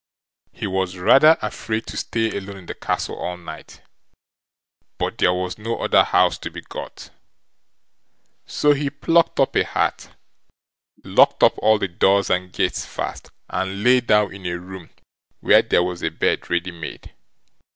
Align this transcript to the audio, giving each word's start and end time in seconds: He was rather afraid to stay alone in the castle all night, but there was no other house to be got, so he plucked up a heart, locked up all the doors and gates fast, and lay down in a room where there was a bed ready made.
He 0.51 0.65
was 0.65 0.97
rather 0.97 1.37
afraid 1.43 1.85
to 1.85 1.95
stay 1.97 2.35
alone 2.35 2.57
in 2.57 2.65
the 2.65 2.73
castle 2.73 3.15
all 3.17 3.37
night, 3.37 3.81
but 4.97 5.19
there 5.19 5.31
was 5.31 5.59
no 5.59 5.77
other 5.77 6.03
house 6.03 6.39
to 6.39 6.49
be 6.49 6.61
got, 6.61 7.11
so 8.47 8.73
he 8.73 8.89
plucked 8.89 9.39
up 9.39 9.55
a 9.55 9.63
heart, 9.63 10.09
locked 11.03 11.43
up 11.43 11.53
all 11.59 11.77
the 11.77 11.87
doors 11.87 12.31
and 12.31 12.51
gates 12.51 12.83
fast, 12.83 13.29
and 13.47 13.83
lay 13.83 13.99
down 14.01 14.33
in 14.33 14.47
a 14.47 14.57
room 14.57 14.89
where 15.39 15.61
there 15.61 15.83
was 15.83 16.01
a 16.01 16.09
bed 16.09 16.49
ready 16.49 16.71
made. 16.71 17.13